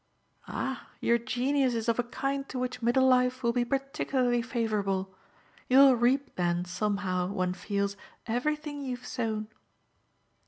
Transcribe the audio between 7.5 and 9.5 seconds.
feels, everything you've sown."